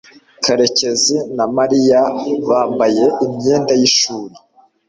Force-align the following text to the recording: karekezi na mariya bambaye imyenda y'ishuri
karekezi 0.43 1.15
na 1.37 1.45
mariya 1.57 2.01
bambaye 2.47 3.05
imyenda 3.25 3.73
y'ishuri 3.79 4.35